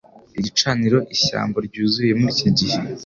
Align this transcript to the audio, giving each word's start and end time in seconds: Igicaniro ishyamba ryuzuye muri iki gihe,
Igicaniro 0.39 0.99
ishyamba 1.15 1.57
ryuzuye 1.67 2.11
muri 2.19 2.31
iki 2.35 2.49
gihe, 2.57 2.79